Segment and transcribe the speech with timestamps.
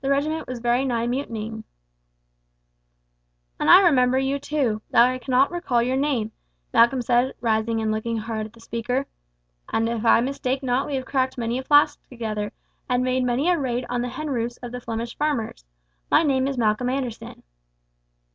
[0.00, 1.62] The regiment was very nigh mutinying."
[3.60, 6.32] "And I remember you too, though I cannot recall your name,"
[6.72, 9.04] Malcolm said, rising and looking hard at the speaker;
[9.68, 12.54] "and if I mistake not we have cracked many a flask together,
[12.88, 15.66] and made many a raid on the hen roosts of the Flemish farmers.
[16.10, 17.42] My name is Malcolm Anderson."